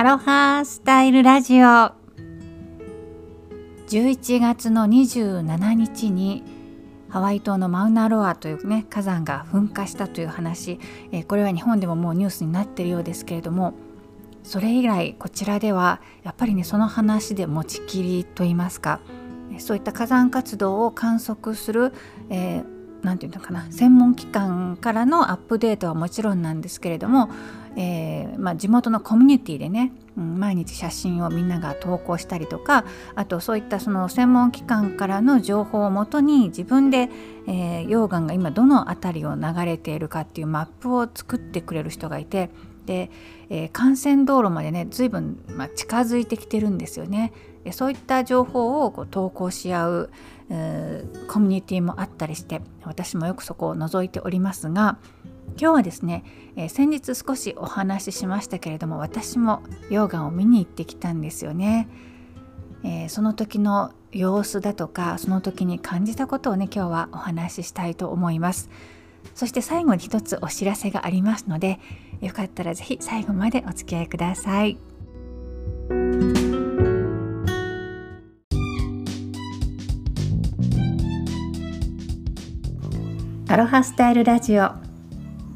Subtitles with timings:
[0.00, 1.66] アロハスタイルラジオ。
[3.86, 6.42] 11月の27日に
[7.10, 10.80] ハワイ島のマウナロアというね火山が噴火したという話、
[11.12, 13.74] えこれは日本でももうニュースになっているようですけれども
[14.42, 19.00] それ以来こちらではやっぱりねその話で持ちきりと言いますか
[19.58, 21.92] そういった火山活動を観測する、
[22.30, 27.30] えー何て言うのかな専門機関からのアップデートはもちろんなんですけれども、
[27.76, 32.84] えー、まあ、地元のコミュニティでね、うん、毎日写真をみんなが投稿したりとか
[33.14, 37.08] あとそういったその専門機関からの情報をもとに自分で、
[37.46, 42.50] えー、溶岩が今どの辺りを流れているかっていうマップを作ってくれる人がいて
[42.86, 43.10] で、
[43.50, 47.32] えー、幹線道路までね随分、まあ、近づいてきてるんですよね。
[47.72, 50.10] そういった情報をこう投稿し合う
[51.28, 54.96] コミュニティもあったりして私もよくそこを覗いておりますが
[55.58, 56.24] 今日はですね、
[56.56, 61.88] えー、先日少しお話ししましたけれども私も溶岩を見に行ってきたんですよね、
[62.82, 68.70] えー、その時の様子だとかその時に感じたことをね今日はお話ししたいと思います。
[69.34, 71.78] そして最後に一つお知らせがありますので
[72.20, 74.78] よかったら是非最後までお付き合いください。
[83.48, 84.89] アロハスタイルラジオ。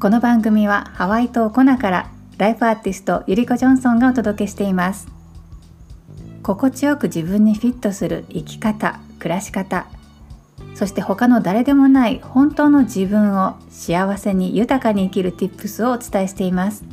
[0.05, 5.07] この番組はハワイ島コナからライフアーティストゆりこジョンソンがお届けしています
[6.43, 9.87] 心地よく自分にフィットする生き方暮らし方
[10.75, 16.85] そして他の誰でもない本当の自分を幸せに豊かに生きる Tips をお伝えしています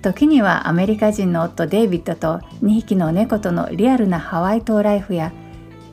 [0.00, 5.34] 時にはアメリカ人の夫デイビッドと2匹の猫とのリアルなハワイ島ライフや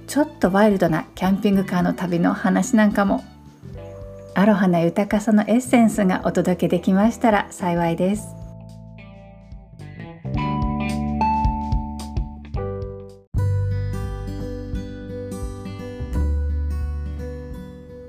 [0.07, 3.25] ちょっとワイルドなキャンピングカーの旅の話なんかも
[4.39, 8.25] アロハな豊かさのエッセンスがお届けできましたら幸いです。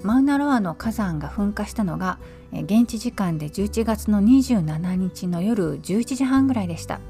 [0.04, 2.20] マウナロアの火山が噴火したのが
[2.52, 7.00] 現地時間で11月の27日の夜11時半ぐらいでした。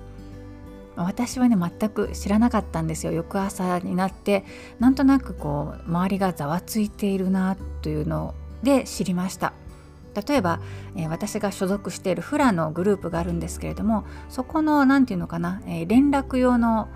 [0.96, 3.12] 私はね全く知らなかったんですよ。
[3.12, 4.46] 翌朝になって
[4.78, 9.52] なんとなくこう周りがざわついているなというので知りました
[10.28, 10.60] 例えば、
[10.96, 16.88] えー、私が所属しているフラのグループがあるんですけれどもそこの何て言うのかな、えー、連絡用の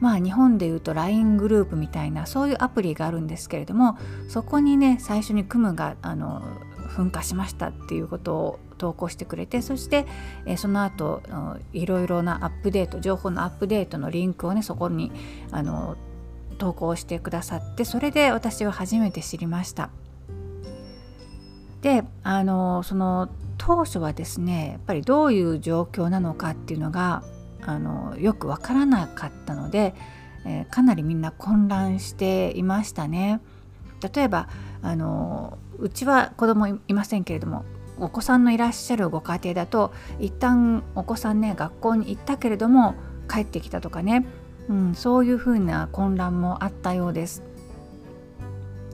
[0.00, 3.98] まあ日本でいうと LINE グループみたいなそういうアプリがあるんですけれども
[4.28, 6.42] そこにね最初にクムがあの
[6.96, 10.06] 噴火しましたっていうことを投稿してくれてそして、
[10.46, 11.22] え、その後
[11.72, 15.10] いろいろなアップデート情報のアップデートのリンクをねそこに
[15.50, 15.96] あの
[16.58, 19.90] 投稿してくださってそれで私は初めて知りました。
[21.84, 23.28] であのその
[23.58, 27.22] 当初はですねやっぱりどういう状況なのかっていうのが
[27.60, 29.94] あのよく分からなかったので、
[30.46, 33.42] えー、かなりみんな混乱していましたね。
[34.14, 34.48] 例えば
[34.80, 37.66] あのうちは子供いませんけれども
[37.98, 42.94] お子さんのいらっしゃるご家庭だと一旦お子さんね学校に行ったけれども
[43.30, 44.24] 帰ってきたとかね、
[44.70, 47.42] うん、そういうふうな混乱もあったようです。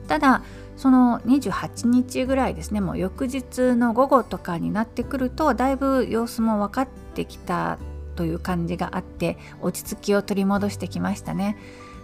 [0.09, 0.43] ただ
[0.81, 7.77] その28日ぐらいですねもう翌日の午後とかになってくるとだいぶ様子も分かってきた
[8.15, 11.55] という感じがあって落ち着きを取り戻してきましたね。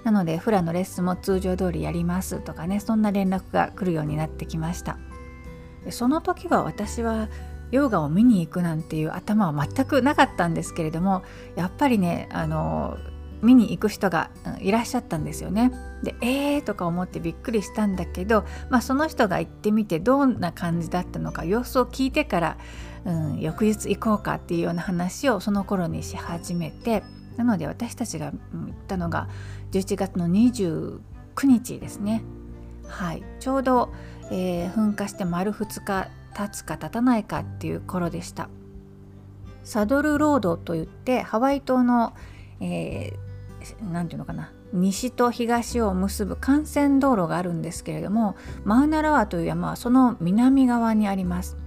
[0.03, 4.99] なのでフラのレッスンも通常通りやりますとかねそんな連絡が来るようになってきました。
[5.89, 7.29] その時は私は
[7.71, 11.23] ヨガを見に行くなんていう頭は全くなかったんですけれども
[11.55, 12.99] やっぱりねあの
[13.41, 15.71] 見に行く人がいらっしゃったんですよね。
[16.03, 22.57] でえーとか思ってびっくりしたんだけど、まあ、その人が行ってみてどんな感じだったのか様子を聞いてから、
[23.05, 27.03] うん、翌日行こうかっていうような話をその頃にし始めて
[27.37, 28.37] なので私たちが行っ
[28.87, 29.27] たのが
[29.71, 30.99] 11月の29
[31.43, 32.23] 日ですね。
[32.87, 33.93] はい、ちょうど、
[34.31, 38.49] えー、噴火して丸2日経つか経たないかっていう頃でした。
[39.63, 42.13] サドルロードといってハワイ島の、
[42.61, 43.26] えー、
[43.91, 44.51] 何て言うのかな。
[44.73, 51.57] 西と東を結ぶ幹線道路があるんですけれどもマウナラワという山はその南側にあります。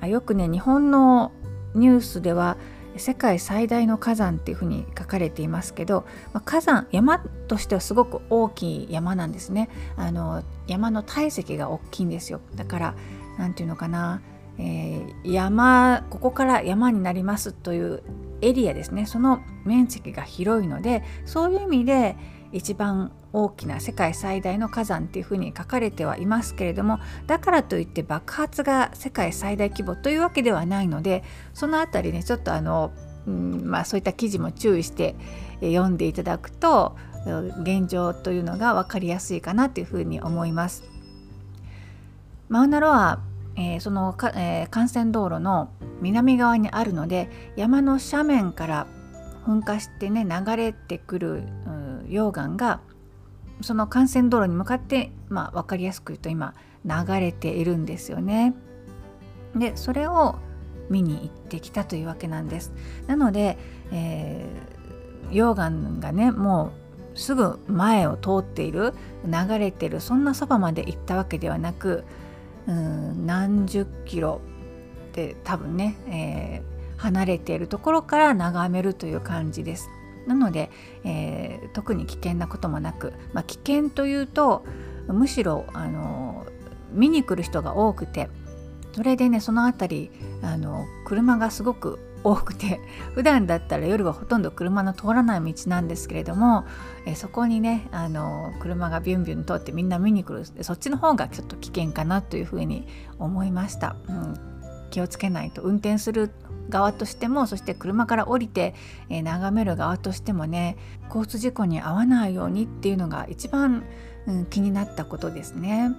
[0.00, 1.32] あよくね日本の
[1.74, 2.56] ニュースでは
[2.96, 9.68] 世界最大の火山っていうふうに書かれていますけど、まあ、火山山としてはすごく大きい山なんですね。
[9.96, 12.40] あの山の体積が大きいんですよ。
[12.56, 12.94] だから
[13.38, 14.20] 何て言うのかな、
[14.58, 18.02] えー、山ここから山になりますという
[18.40, 22.16] エリアですねその面積が広いのでそういう意味で
[22.52, 32.92] 一番大きな世界最大の火山っていうふうに書かれてはいますけれどもだからといって爆発が世界最大規模というわけではないのでその辺りねちょっとあの
[33.26, 35.14] うんまあ、そういった記事も注意して
[35.60, 36.96] 読んでいただくと
[37.60, 40.84] 現状というのが分かりやすいかなというふうに思います。
[42.48, 43.20] マウナロア
[43.58, 45.70] えー、そのか、えー、幹線道路の
[46.00, 48.86] 南側にあるので山の斜面から
[49.44, 51.42] 噴火してね流れてくる
[52.06, 52.80] 溶岩が
[53.60, 58.54] その幹線道路に向かって、まあ、分かりやすく言うと今流れているんですよね。
[59.56, 60.36] でそれを
[60.88, 62.72] 見に行ってきたというわけなんです。
[63.08, 63.58] なので、
[63.90, 66.70] えー、溶岩がねも
[67.14, 68.94] うすぐ前を通っている
[69.24, 72.04] 流れてるそんなそばまで行ったわけではなく
[72.72, 74.40] 何十キロ
[75.10, 79.88] って多分ね、えー、離れているところから眺めるという感じです。
[80.26, 80.70] なので、
[81.04, 84.64] えー、特に危険なこともなく、まあ、危険というと
[85.06, 86.46] むしろあの
[86.92, 88.28] 見に来る人が多くて
[88.92, 90.10] それでねその辺り
[90.42, 91.98] あの車がすごく
[92.30, 92.80] 多くて
[93.14, 96.64] 普段だったら夜はほとんど車の通らない道なんですけれども
[97.06, 102.86] えそこにねあの車がビュンビュン通ってみんな見に来るそっちの方がちょっと危険かなというふうに
[103.18, 103.96] 思いました。
[104.08, 104.34] うん、
[104.90, 106.30] 気をつけないと運転する
[106.68, 108.74] 側としてもそして車から降りて、
[109.08, 110.76] え眺める側としてもね
[111.06, 113.84] 交通事故に遭わないようにっていうのが一番、
[114.26, 115.92] うん、気になったことですね。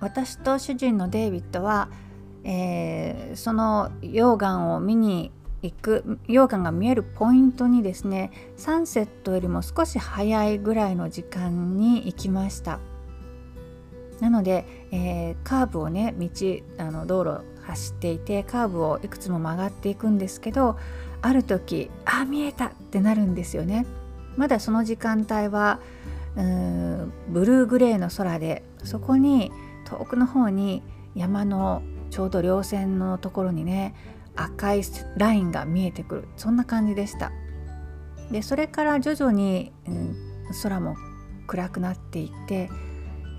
[0.00, 1.88] 私と主人のデイビッドは
[2.44, 5.30] えー、その溶岩を見に
[5.62, 12.80] 行く溶岩が見えるポイントにですねサンセットよりも少し早いぐらいの時間に行きました。
[14.20, 16.28] なので、えー、カーブをね道
[16.78, 20.76] あの道路走っていてカーブをいくつも曲がっていくんですけど
[21.22, 22.66] ある時あ見えた！
[22.66, 23.86] ってなるんですよね。
[24.36, 25.80] まだその時間帯は
[26.36, 29.52] うんブルーグレーの空でそこに
[29.84, 30.82] 遠くの方に
[31.14, 33.94] 山のちょうど稜線のところにね
[34.36, 34.82] 赤い
[35.16, 36.28] ラインが見えてくる。
[36.36, 37.32] そんな感じでした。
[38.30, 40.16] でそれから徐々に、うん、
[40.62, 40.96] 空も
[41.46, 42.70] 暗くなっていって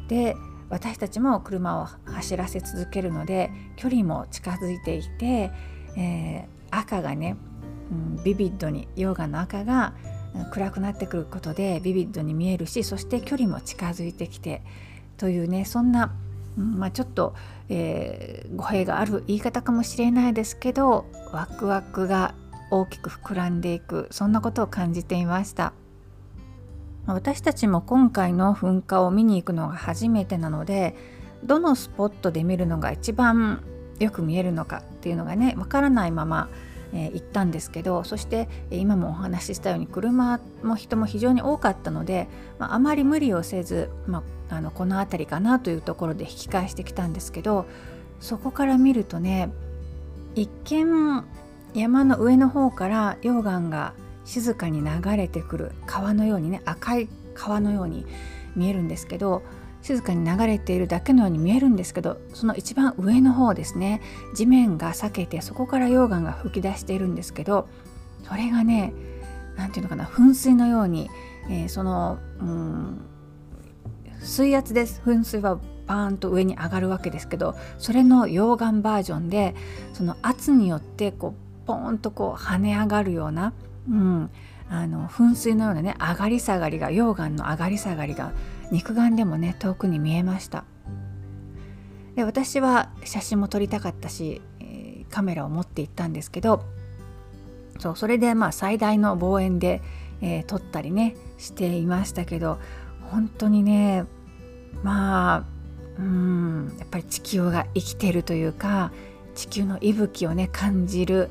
[0.09, 0.35] で
[0.69, 5.51] 私たちも車を走らせ続けるので距離も近づいていて、
[5.97, 7.38] えー、赤がね、
[7.91, 9.94] うん、ビビッドに溶岩の赤が
[10.51, 14.62] 暗くなってくることでビビッドに見えるしそして距離も近づいてきて
[15.17, 16.13] というねそんな
[16.57, 17.33] まあ、ちょっと、
[17.69, 22.36] えー、語弊がある言い方かもしれないですけどワクワクが
[22.69, 25.74] 大きく膨らんでいくそんなことを感じていました。
[27.07, 30.95] 私たちも今回の噴火を見に行くのが初めてなので
[31.44, 33.63] どのスポットで見るのが一番
[34.00, 36.50] よく見えるのかっていうのがねわからないまま
[36.93, 42.27] えー、行ったんですけどそして今もお話ししたように車も人も非常に多かったので、
[42.59, 47.65] まあ、あまり無理をせず、まあ、あのこの辺りかなというところで引き返してきたんですけど
[48.19, 49.51] そこから見るとね
[50.35, 51.23] 一見
[51.73, 53.93] 山の上の方から溶岩が
[54.25, 58.05] 静かに流れてくる川のようにね赤い川のように
[58.55, 59.41] 見えるんですけど
[59.81, 64.01] 静かに流れているだけのように見えるんですけどその一番上の方ですね
[64.36, 67.68] 地面が裂けてそこから溶岩が噴き出しているんですけど
[68.24, 68.94] それがね
[69.57, 71.10] 何て言うのかな噴水のように、
[71.50, 73.06] えー、そのうん
[74.24, 75.01] 水圧です。
[75.04, 79.56] 噴水はバーンと上に上がるわけですけどそれの溶岩バージョンで
[79.94, 83.53] その圧によってこうポーンとこう跳ね上がるような、
[83.89, 84.29] うん、
[84.70, 88.32] あの噴水のようなね上がり下がりが溶岩の上がり下がりが
[88.72, 90.63] 肉眼でもね遠くに見えました
[92.16, 96.63] で私は写真も撮りたかったし、え、カメラを持って行ったんですけど
[97.80, 99.82] そうそれでまあ最大の望遠で、
[100.22, 102.60] えー、撮ったりねしていましたけど
[103.10, 104.06] 本当にね
[104.84, 105.44] まあ
[105.98, 108.92] うんやっぱり地球が生きてるというか
[109.36, 111.30] 地球の息吹をね感じる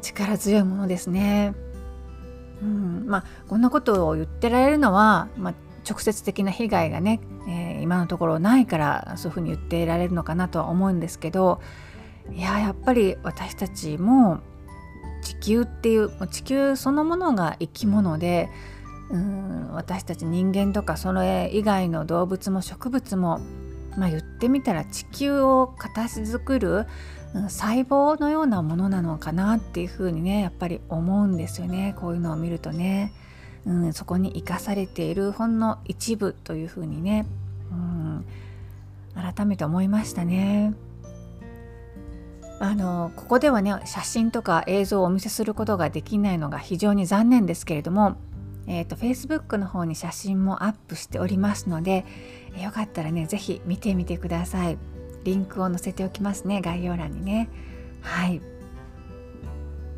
[0.00, 1.54] 力強いものですね。
[2.60, 5.54] うん、まあこんなことを言ってられるのは、まあ、
[5.88, 11.60] 直接的な被害がね、えー、今のところないからそういうふうに言っていられるのかなとは思うんですけど
[12.30, 14.40] いややっぱり私たちも
[15.22, 18.48] 地球っていう地球そのものが生き物で
[19.10, 23.40] うん私たち人間とかそれ以外の動物も植物も、
[23.96, 26.86] まあ、言ってみたら地球を形作る
[27.48, 33.12] 細胞のようなものなのかなっていうふうにねやっぱり思うんですよねこういうのを見るとね。
[33.66, 37.26] うん、そこに生かされているほんの一部というふうにね、
[37.70, 38.24] うん、
[39.14, 40.74] 改めて思いましたね。
[42.58, 48.16] あのここではね写真とか映像をお見せすることができないのが非常に残念ですけれども、
[48.68, 52.04] えーと、Facebook の方に写真もアップしておりますので
[52.62, 54.78] よかったらね是非見てみてください。
[55.24, 57.48] リンクを載せておきますね概要欄にね。
[58.00, 58.40] はい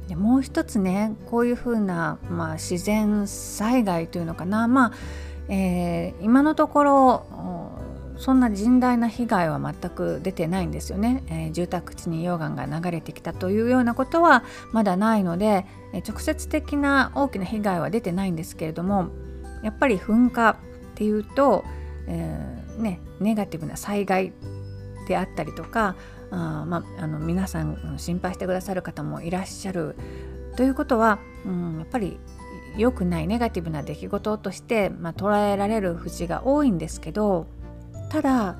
[0.09, 4.69] でもう一つねこういうふうな、まあ、自然災害というのかな。
[4.69, 4.93] まあ、
[5.49, 7.27] えー、今のところ
[8.17, 19.09] そんな甚大な被害は全く出てないんですよね、えー、住宅地に溶岩が流れてきたというようなことはまだないので、えー、直接的な大きな被害は出てないんですけれども
[19.63, 20.57] やっぱり噴火っ
[20.95, 21.65] ていうと、
[22.07, 24.33] えー、ね、ネガティブな災害
[25.09, 25.97] であったりとか
[26.35, 29.95] あまあ、あの皆さん心配してくださる方もいらっしゃる
[30.57, 32.19] ということは、うん、やっぱり
[32.77, 37.47] 良くないネガティブな出来事として、まあ、捉えられる節が多いんですけど
[38.11, 38.57] ただ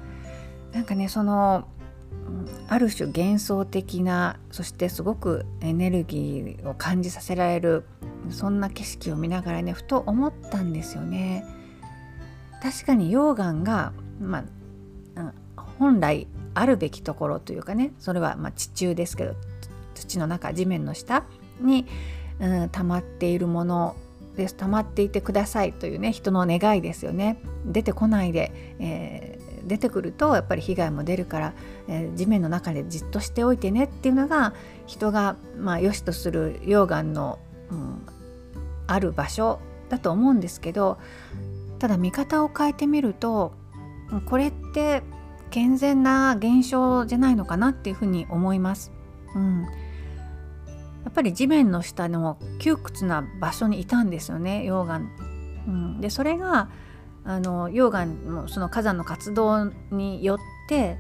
[0.73, 1.67] なんかねその
[2.69, 7.85] ある種幻想的なそしてすごくエネルギーを感じさせられる
[8.31, 11.45] そんな景色を見ながらねふと思ったんですよね。
[12.63, 14.45] 確かに溶岩が、ま
[15.17, 15.33] あ、
[15.79, 19.35] 本来あるべきところというかねそれはま地中ですけど
[19.95, 21.25] 土の中地面の下
[21.61, 21.87] に、
[22.41, 23.97] うん、溜まっているもの
[24.37, 27.39] です溜まっていてくださいというね人の願いですよね。
[27.65, 31.53] 出てこないで、えー、出てくるとやっぱり被害も出るから、
[31.89, 34.53] えー、地面の中でじっとしておいてねっていうのが
[34.87, 37.39] 人がまあ良しとする溶岩の、
[37.71, 38.07] うん、
[38.87, 40.99] ある場所だと思うんですけど
[41.79, 43.53] ただ見方を変えてみると
[44.27, 45.03] これって
[45.55, 48.91] 健全な現象じゃないのかなっていうふうに思います。
[49.37, 49.69] うん、や
[51.11, 55.03] っぱり地面の下の窮屈な場所にいたんですよね溶岩。
[55.69, 56.71] うん、でそれが
[57.25, 60.99] あの溶岩のその火山の活動によって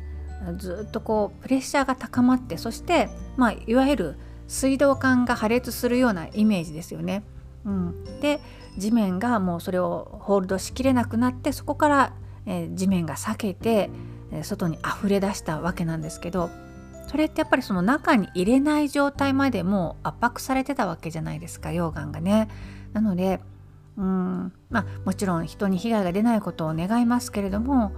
[0.58, 7.24] ずっとこうプレッシャーが高まってそして、まあ、いわゆる水道管が破裂するようなイメージですよね。
[7.64, 8.38] うん、で
[8.78, 12.12] 地面がもうそれをホールドしきれなくなってそこから、
[12.46, 13.90] えー、地面が裂けて
[14.42, 16.50] 外に溢れ出したわけなんですけど
[17.06, 22.48] それってやっぱりその中に入れない状態までもう圧迫されてたわけじゃないですか溶岩がね。
[22.92, 23.40] なので
[23.96, 27.92] うんまあもちろん人に被害が出ないことを願いますけれども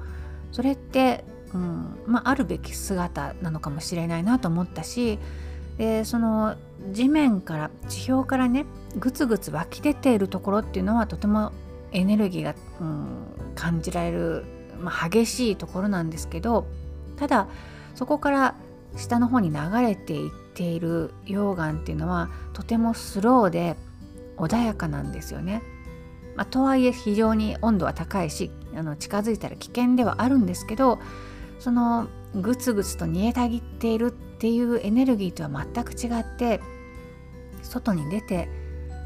[0.52, 5.18] それって、うんまあ、あるべき姿なのかもしれないなと思ったし
[5.78, 6.56] でその
[6.92, 8.66] 地面から地表からね
[8.96, 11.52] グツグツ湧き出ているところっていうのはとても
[11.92, 14.44] エネルギーが、うん、感じられる
[14.80, 16.66] まあ、激しいところなんですけど
[17.16, 17.48] ただ
[17.94, 18.54] そこから
[18.96, 23.76] 下の方に流れていっている溶岩っていうのはとてもスローで
[24.36, 25.62] 穏やかなんですよね。
[26.36, 30.98] まあ、とはいえ非常に温度は高いしあの近づいたら危険ではあるんですけど
[31.58, 36.60] そのグツグツと煮えたぎっているっていうエネルギーとは全く違って
[37.62, 38.50] 外に出て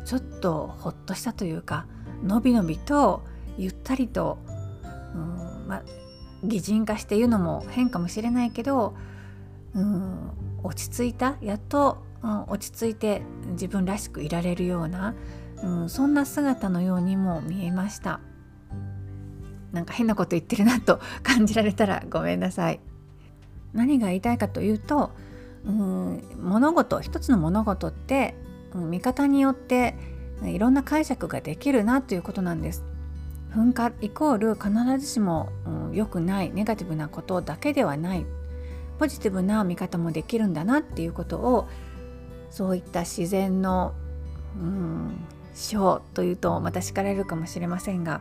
[0.04, 1.86] ちょっとほっとしたというか
[2.24, 3.22] のびのびと
[3.56, 4.38] ゆったりと
[5.14, 5.82] うんまあ
[6.42, 8.94] 擬人化して言うのも変かもしれないけど、
[9.74, 10.30] うん、
[10.62, 11.36] 落ち着いた？
[11.40, 13.22] やっと、うん、落ち着いて
[13.52, 15.14] 自分らしくいられるような、
[15.62, 18.20] うん、そんな姿のようにも見えました。
[19.72, 22.80] なんか変なこと言ってるなと感じられたらごめんなさい。
[23.72, 25.12] 何が言いたいかというと、
[25.64, 28.34] うん、物事一つの物事って、
[28.74, 29.94] うん、見方によって
[30.42, 32.82] いろんな解釈ができるなということなんです。
[33.54, 35.50] 噴火イコール必ずしも
[35.92, 38.26] 良、うん、くないネガティブなことだけではない。
[38.98, 41.68] ポジティブな見方もできるんだなっていうことを
[42.50, 43.94] そういった自然の、
[44.60, 48.20] うん、ショーというとまた叱られるかもしれませんが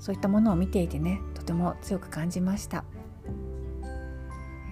[0.00, 2.84] そういったものを見ていてねとても強く感じました。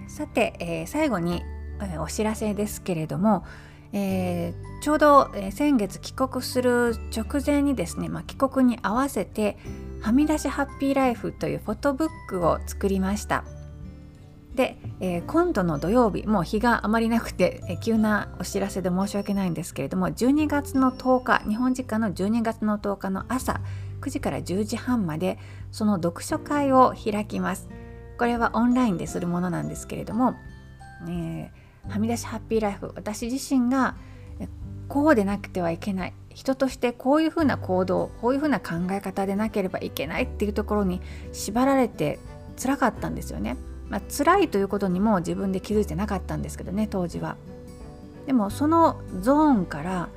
[0.09, 1.41] さて、えー、最後に、
[1.81, 3.45] えー、お知らせですけれども
[3.97, 9.57] えー、ちょうど、えー、先月帰国する直前にですね、まあ、帰国に合わせて
[10.05, 13.43] はみ出しハッピーライフというフォトブックを作りました。
[14.53, 23.61] で、えー、今度の土曜日もう日があまりなくて、えー、急なお知らせで申し訳ないんですけれども12月の10日日本時間の12月の10日の朝
[24.01, 25.39] 9時から10時半まで
[25.71, 27.67] その読書会を開きます。
[28.19, 30.35] これはオンラインでするものなんですけれども、
[31.09, 33.95] えーはみ出しハッピーライフ私自身が
[34.87, 36.13] こうでなくてはいけない。
[36.35, 41.01] 人としてこういうふうな行動こういうふうな考え方でなければいけないっていうところに
[41.31, 42.19] 縛られて
[42.61, 43.57] 辛かったんですよね。
[43.87, 47.37] まあ、辛いということにも自分で気づいてなかったんですけどね当時は。
[48.27, 50.09] でもそのゾーンから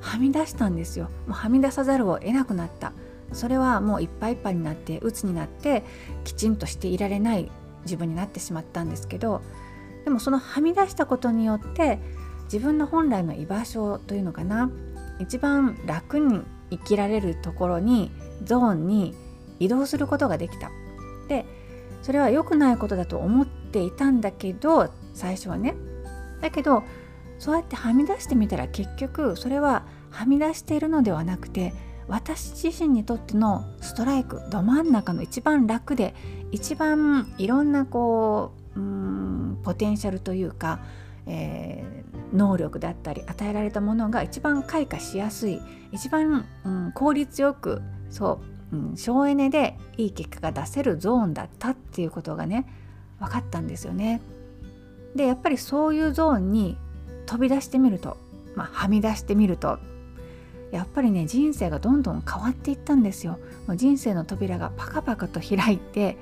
[0.00, 1.10] はみ出したんですよ。
[1.26, 2.92] もうはみ出さざるを得なくなった。
[3.32, 5.84] それはもういっぱいいっぱいになって鬱になって
[6.24, 7.50] きちんとしていられない
[7.84, 9.42] 自分になってしまったんですけど
[10.04, 12.00] でもそのはみ出したことによって
[12.44, 14.70] 自分の本来の居場所というのかな
[15.20, 18.10] 一番楽に生きられるところに
[18.44, 19.14] ゾーンに
[19.58, 20.70] 移動することができた。
[21.28, 21.46] で
[22.02, 25.76] それは良くないことだと思っていたんだけど最初はね。
[26.40, 26.82] だけど
[27.38, 31.72] そうやってはみ出してみたら結局それははみ出しているのではなくて
[32.08, 36.14] 私自身にとってのストライクど真ん中の一番楽で
[36.50, 40.80] 一番いろんなこううんポテンシャルというか、
[41.30, 45.60] えー、能力だったり与えられたものが一番開花しやすい
[45.92, 48.40] 一番、うん、効率よくそ
[48.72, 52.66] う、うん、省エネでいい結果が出せるゾーンだったっていうことがね
[53.20, 54.20] 分かったんですよね。
[55.14, 56.76] でやっぱりそういうゾーンに
[57.26, 58.16] 飛び出してみると、
[58.54, 59.78] まあ、はみ出してみると
[60.72, 63.38] やっぱりね人生がどんどん変わっていったんですよ。
[63.66, 66.16] もう人生の扉がパカパカと開いて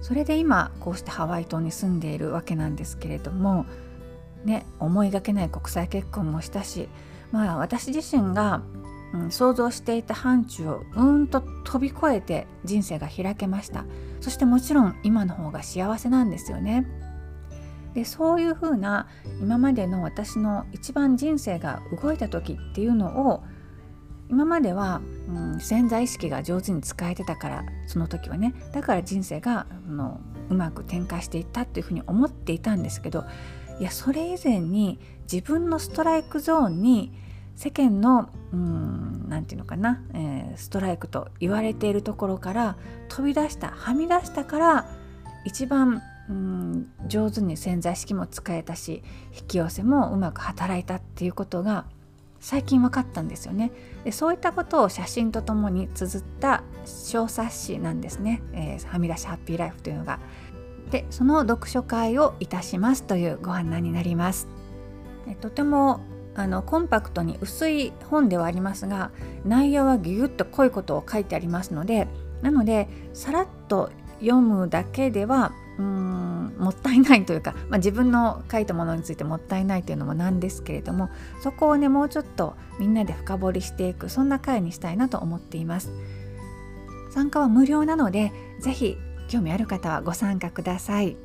[0.00, 3.66] それで今こうしてハワイ島に住んでいるわけなんですけれども
[4.44, 6.88] ね思いがけない国際結婚もしたし
[7.30, 8.62] まあ私自身が、
[9.14, 13.84] うん、想像していた範疇をうんと飛び越えて人生が開けました
[14.20, 16.86] そしてもちろん今の方が幸せなんですよね。
[17.94, 19.06] でそういうふうな
[19.40, 23.42] 今までの私の一番人生が動いた時っていうのを
[24.30, 33.24] 今までは、うん、潜在意識が上手に使えてたからその時はねだから人生がのうまく展開していったっていうふうに思っていたんですけど
[33.82, 37.10] いやそれ以前に自分のストライクゾーンに
[37.56, 42.76] 世間の何て言うのかな、えー、ストライクと言われているところから
[43.08, 44.86] 飛び出したはみ出したから
[45.44, 49.02] 一番うん上手に潜在意識も使えたし
[49.36, 51.86] 引き寄せもうまく働いたっていうことが
[52.38, 53.72] 最近分かったんですよね。
[54.04, 60.20] でそういったことを写真とともに綴った小冊子なんですね、えー、はみ出しハッピーライフというのが。
[60.92, 64.46] でその読書会をいたしますというご案内になります。
[65.40, 66.00] とても
[66.34, 69.10] あのコンパクトに薄い本ではありますが
[69.44, 72.08] 内容はギュッと濃いことを書いてありますので
[72.40, 81.10] なのでさらっと読むだけではうーんもったいないというか、まあ、自分の書いたものについてもったいないというのもなんですけれども
[81.42, 85.90] そこをねもうちょっとみんなで深掘りしていくそんな回にしたいなと思っています。
[87.10, 88.96] 参加は無料なので是非
[89.32, 91.16] 興味ある方はご参加ください。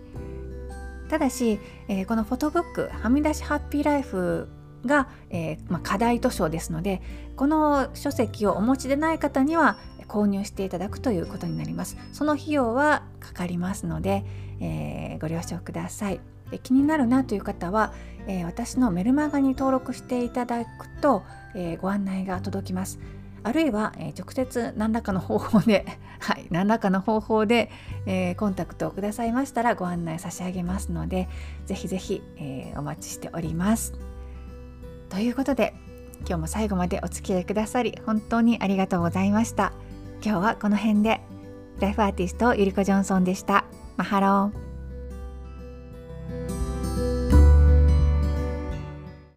[1.10, 4.48] ただし、えー、このフォトブックはみ出しハッピーライフ
[4.86, 7.02] が、えー、まあ、課題図書ですので
[7.36, 11.98] この書籍をお持ちでない方には購入していただくということになります。
[12.14, 14.24] その費用はかかりますので、
[14.62, 16.22] えー、ご了承ください。
[16.50, 17.92] で気になるなという方は、
[18.26, 21.24] え、私のメルマガに登録していただくと、
[21.56, 23.00] え、ご案内が届きます。
[23.48, 25.86] あるいは、え直接何らかの方法で、
[26.20, 27.72] はい、何らかの方法で、
[28.06, 31.30] えコンタクトをくださいましたらご案内差し上げますので
[31.66, 33.94] ぜひぜひ、えお待ちしております。
[35.10, 35.74] ということで
[36.20, 39.72] 今日も最後までお付き合いくださり本当にありがとうございました。
[40.22, 41.22] 今日はこの辺で
[41.80, 43.66] ライフアーティストゆりこジョンソンでした
[43.98, 44.67] マハロー